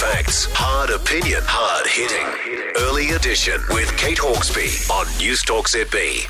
facts, 0.00 0.46
hard 0.52 0.88
opinion, 0.88 1.42
hard 1.44 1.86
hitting. 1.86 2.24
Early 2.88 3.10
edition 3.10 3.60
with 3.68 3.94
Kate 3.98 4.16
Hawkesby 4.16 4.88
on 4.88 5.04
Newstalk 5.20 5.68
ZB. 5.68 6.26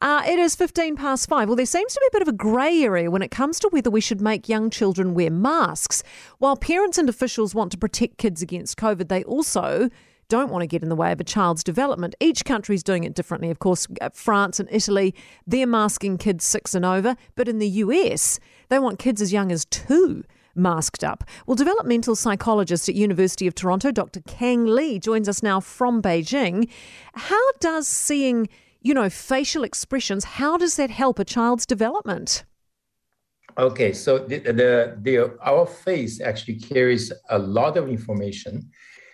Uh, 0.00 0.22
it 0.24 0.38
is 0.38 0.54
15 0.54 0.94
past 0.94 1.28
five. 1.28 1.48
Well, 1.48 1.56
there 1.56 1.66
seems 1.66 1.94
to 1.94 2.00
be 2.00 2.06
a 2.06 2.12
bit 2.12 2.22
of 2.22 2.28
a 2.28 2.36
grey 2.36 2.84
area 2.84 3.10
when 3.10 3.20
it 3.20 3.32
comes 3.32 3.58
to 3.58 3.68
whether 3.72 3.90
we 3.90 4.00
should 4.00 4.20
make 4.20 4.48
young 4.48 4.70
children 4.70 5.14
wear 5.14 5.32
masks. 5.32 6.04
While 6.38 6.56
parents 6.56 6.96
and 6.96 7.08
officials 7.08 7.56
want 7.56 7.72
to 7.72 7.78
protect 7.78 8.18
kids 8.18 8.40
against 8.40 8.78
COVID, 8.78 9.08
they 9.08 9.24
also 9.24 9.88
don't 10.28 10.50
want 10.50 10.62
to 10.62 10.68
get 10.68 10.84
in 10.84 10.88
the 10.88 10.94
way 10.94 11.10
of 11.10 11.18
a 11.18 11.24
child's 11.24 11.64
development. 11.64 12.14
Each 12.20 12.44
country 12.44 12.76
is 12.76 12.84
doing 12.84 13.02
it 13.02 13.14
differently. 13.14 13.50
Of 13.50 13.58
course, 13.58 13.88
uh, 14.00 14.10
France 14.14 14.60
and 14.60 14.68
Italy, 14.70 15.12
they're 15.44 15.66
masking 15.66 16.18
kids 16.18 16.44
six 16.44 16.72
and 16.72 16.84
over, 16.84 17.16
but 17.34 17.48
in 17.48 17.58
the 17.58 17.68
US, 17.68 18.38
they 18.68 18.78
want 18.78 19.00
kids 19.00 19.20
as 19.20 19.32
young 19.32 19.50
as 19.50 19.64
two 19.64 20.22
masked 20.54 21.04
up. 21.04 21.24
Well, 21.46 21.54
developmental 21.54 22.16
psychologist 22.16 22.88
at 22.88 22.94
University 22.94 23.46
of 23.46 23.54
Toronto, 23.54 23.90
Dr. 23.90 24.20
Kang 24.26 24.66
Lee, 24.66 24.98
joins 24.98 25.28
us 25.28 25.42
now 25.42 25.60
from 25.60 26.02
Beijing. 26.02 26.68
How 27.14 27.52
does 27.60 27.86
seeing 27.86 28.48
you 28.82 28.94
know, 28.94 29.08
facial 29.08 29.64
expressions, 29.64 30.24
how 30.24 30.56
does 30.56 30.76
that 30.76 30.90
help 30.90 31.18
a 31.18 31.24
child's 31.24 31.64
development? 31.64 32.44
Okay, 33.56 33.92
so 33.92 34.18
the, 34.18 34.38
the, 34.38 34.98
the, 35.02 35.38
our 35.42 35.66
face 35.66 36.20
actually 36.20 36.56
carries 36.56 37.12
a 37.30 37.38
lot 37.38 37.76
of 37.76 37.88
information. 37.88 38.70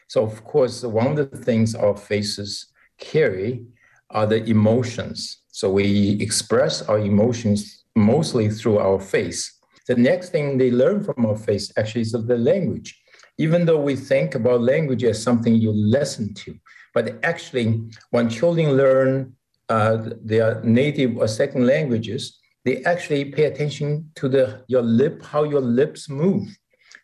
So 0.06 0.22
of 0.22 0.44
course, 0.44 0.82
one 0.82 1.18
of 1.18 1.30
the 1.30 1.36
things 1.36 1.74
our 1.74 1.96
faces 1.96 2.66
carry 2.98 3.64
are 4.10 4.26
the 4.26 4.42
emotions. 4.44 5.42
So 5.48 5.70
we 5.70 6.18
express 6.20 6.82
our 6.82 6.98
emotions 6.98 7.84
mostly 7.94 8.48
through 8.48 8.78
our 8.78 9.00
face. 9.00 9.57
The 9.88 9.96
next 9.96 10.30
thing 10.30 10.58
they 10.58 10.70
learn 10.70 11.02
from 11.02 11.24
our 11.26 11.36
face 11.36 11.72
actually 11.76 12.02
is 12.02 12.14
of 12.14 12.26
the 12.26 12.36
language. 12.36 13.00
Even 13.38 13.64
though 13.64 13.80
we 13.80 13.96
think 13.96 14.34
about 14.34 14.60
language 14.60 15.02
as 15.02 15.22
something 15.22 15.54
you 15.54 15.72
listen 15.72 16.34
to, 16.34 16.54
but 16.92 17.18
actually, 17.22 17.88
when 18.10 18.28
children 18.28 18.76
learn 18.76 19.34
uh, 19.68 20.10
their 20.22 20.60
native 20.62 21.16
or 21.16 21.28
second 21.28 21.66
languages, 21.66 22.38
they 22.64 22.82
actually 22.84 23.24
pay 23.26 23.44
attention 23.44 24.10
to 24.16 24.28
the 24.28 24.64
your 24.68 24.82
lip, 24.82 25.22
how 25.24 25.44
your 25.44 25.60
lips 25.60 26.08
move. 26.08 26.48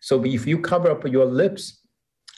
So 0.01 0.25
if 0.25 0.47
you 0.47 0.59
cover 0.59 0.91
up 0.91 1.07
your 1.07 1.27
lips, 1.27 1.81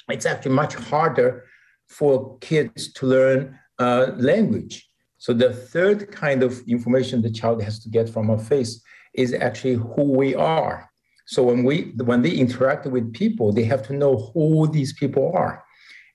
it's 0.08 0.26
actually 0.26 0.54
much 0.54 0.74
harder 0.74 1.44
for 1.88 2.38
kids 2.38 2.92
to 2.92 3.06
learn 3.06 3.58
uh, 3.78 4.12
language. 4.16 4.88
So 5.18 5.32
the 5.32 5.52
third 5.52 6.12
kind 6.12 6.42
of 6.42 6.60
information 6.68 7.22
the 7.22 7.30
child 7.30 7.62
has 7.62 7.80
to 7.80 7.88
get 7.88 8.08
from 8.08 8.30
our 8.30 8.38
face 8.38 8.82
is 9.16 9.34
actually 9.34 9.74
who 9.74 10.04
we 10.12 10.34
are. 10.34 10.88
So 11.26 11.42
when 11.42 11.64
we 11.64 11.92
when 12.04 12.22
they 12.22 12.30
interact 12.30 12.86
with 12.86 13.12
people, 13.12 13.52
they 13.52 13.64
have 13.64 13.82
to 13.88 13.92
know 13.92 14.30
who 14.32 14.68
these 14.68 14.92
people 14.92 15.32
are. 15.34 15.64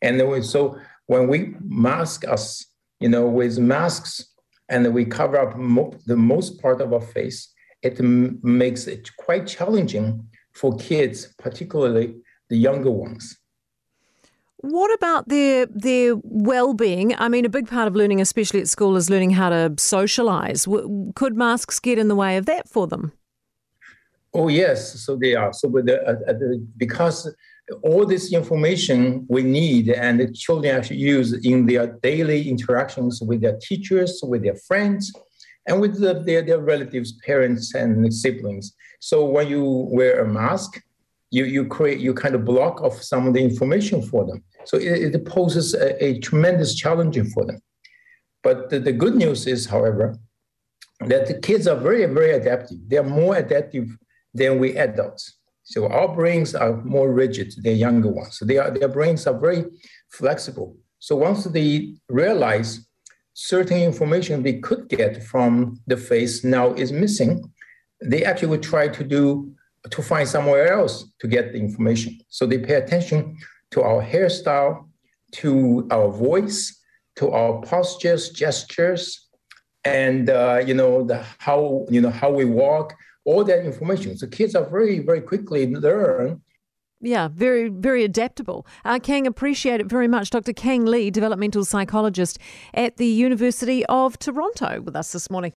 And 0.01 0.19
then, 0.19 0.43
so 0.43 0.77
when 1.07 1.27
we 1.27 1.55
mask 1.61 2.25
us 2.27 2.65
you 3.01 3.09
know, 3.09 3.27
with 3.27 3.57
masks 3.59 4.23
and 4.69 4.93
we 4.93 5.03
cover 5.03 5.37
up 5.37 5.57
mo- 5.57 5.93
the 6.05 6.15
most 6.15 6.61
part 6.61 6.79
of 6.79 6.93
our 6.93 7.01
face, 7.01 7.51
it 7.81 7.99
m- 7.99 8.39
makes 8.43 8.87
it 8.87 9.09
quite 9.17 9.47
challenging 9.47 10.25
for 10.53 10.77
kids, 10.77 11.33
particularly 11.39 12.15
the 12.49 12.57
younger 12.57 12.91
ones. 12.91 13.37
What 14.61 14.93
about 14.93 15.27
their 15.27 15.65
their 15.65 16.15
well-being? 16.23 17.15
I 17.17 17.29
mean, 17.29 17.45
a 17.45 17.49
big 17.49 17.67
part 17.67 17.87
of 17.87 17.95
learning, 17.95 18.21
especially 18.21 18.61
at 18.61 18.69
school, 18.69 18.95
is 18.95 19.09
learning 19.09 19.31
how 19.31 19.49
to 19.49 19.73
socialize. 19.77 20.67
Could 21.15 21.35
masks 21.35 21.79
get 21.79 21.97
in 21.97 22.07
the 22.07 22.15
way 22.15 22.37
of 22.37 22.45
that 22.45 22.69
for 22.69 22.87
them? 22.87 23.11
Oh 24.33 24.47
yes, 24.47 25.01
so 25.01 25.15
they 25.15 25.35
are. 25.35 25.51
So 25.51 25.67
the, 25.67 26.01
uh, 26.07 26.11
uh 26.29 26.33
the 26.33 26.65
because 26.77 27.33
all 27.83 28.05
this 28.05 28.33
information 28.33 29.25
we 29.29 29.43
need 29.43 29.89
and 29.89 30.19
the 30.19 30.31
children 30.31 30.75
actually 30.75 30.97
use 30.97 31.33
in 31.45 31.65
their 31.65 31.87
daily 32.03 32.47
interactions 32.49 33.21
with 33.21 33.41
their 33.41 33.57
teachers, 33.61 34.21
with 34.23 34.43
their 34.43 34.55
friends, 34.55 35.11
and 35.67 35.79
with 35.79 35.99
the, 35.99 36.21
their, 36.21 36.41
their 36.41 36.59
relatives, 36.59 37.13
parents, 37.25 37.73
and 37.75 38.13
siblings. 38.13 38.73
So 38.99 39.25
when 39.25 39.47
you 39.47 39.87
wear 39.91 40.23
a 40.23 40.27
mask, 40.27 40.81
you, 41.31 41.45
you 41.45 41.65
create 41.65 41.99
you 41.99 42.13
kind 42.13 42.35
of 42.35 42.45
block 42.45 42.81
off 42.81 43.01
some 43.01 43.25
of 43.25 43.33
the 43.33 43.39
information 43.39 44.01
for 44.01 44.25
them. 44.25 44.43
So 44.65 44.77
it, 44.77 45.15
it 45.15 45.25
poses 45.25 45.73
a, 45.73 46.03
a, 46.03 46.19
tremendous 46.19 46.75
challenge 46.75 47.17
for 47.33 47.45
them. 47.45 47.59
But 48.43 48.69
the, 48.69 48.79
the 48.79 48.91
good 48.91 49.15
news 49.15 49.47
is, 49.47 49.65
however, 49.65 50.17
that 50.99 51.27
the 51.27 51.39
kids 51.39 51.67
are 51.67 51.75
very, 51.75 52.05
very 52.05 52.31
adaptive. 52.31 52.77
They 52.87 52.97
are 52.97 53.03
more 53.03 53.35
adaptive 53.37 53.87
than 54.33 54.59
we 54.59 54.77
adults. 54.77 55.37
So 55.63 55.87
our 55.87 56.13
brains 56.13 56.53
are 56.53 56.81
more 56.83 57.11
rigid 57.11 57.53
than 57.63 57.77
younger 57.77 58.09
ones. 58.09 58.37
So 58.37 58.45
they 58.45 58.57
are, 58.57 58.71
their 58.71 58.89
brains 58.89 59.25
are 59.25 59.37
very 59.37 59.65
flexible. 60.09 60.75
So 60.99 61.15
once 61.15 61.45
they 61.45 61.95
realize 62.09 62.85
certain 63.33 63.79
information 63.79 64.43
they 64.43 64.59
could 64.59 64.89
get 64.89 65.23
from 65.23 65.79
the 65.87 65.97
face 65.97 66.43
now 66.43 66.73
is 66.73 66.91
missing, 66.91 67.51
they 68.03 68.25
actually 68.25 68.49
would 68.49 68.63
try 68.63 68.87
to 68.89 69.03
do 69.03 69.53
to 69.89 70.01
find 70.01 70.27
somewhere 70.27 70.71
else 70.71 71.05
to 71.19 71.27
get 71.27 71.53
the 71.53 71.59
information. 71.59 72.19
So 72.29 72.45
they 72.45 72.59
pay 72.59 72.75
attention 72.75 73.37
to 73.71 73.81
our 73.81 74.03
hairstyle, 74.03 74.87
to 75.33 75.87
our 75.91 76.09
voice, 76.09 76.79
to 77.15 77.31
our 77.31 77.61
postures, 77.61 78.29
gestures, 78.29 79.27
and 79.83 80.29
uh, 80.29 80.61
you 80.65 80.75
know 80.75 81.03
the 81.03 81.25
how 81.39 81.85
you 81.89 82.01
know 82.01 82.11
how 82.11 82.29
we 82.29 82.45
walk, 82.45 82.93
all 83.25 83.43
that 83.43 83.65
information. 83.65 84.17
So 84.17 84.27
kids 84.27 84.55
are 84.55 84.69
very, 84.69 84.99
very 84.99 85.21
quickly 85.21 85.73
learn. 85.73 86.41
Yeah, 87.03 87.29
very, 87.29 87.67
very 87.67 88.03
adaptable. 88.03 88.67
Uh, 88.85 88.99
Kang, 88.99 89.25
appreciate 89.25 89.79
it 89.81 89.87
very 89.87 90.07
much. 90.07 90.29
Dr. 90.29 90.53
Kang 90.53 90.85
Lee, 90.85 91.09
developmental 91.09 91.65
psychologist 91.65 92.37
at 92.75 92.97
the 92.97 93.07
University 93.07 93.83
of 93.87 94.19
Toronto, 94.19 94.81
with 94.81 94.95
us 94.95 95.11
this 95.11 95.27
morning. 95.31 95.49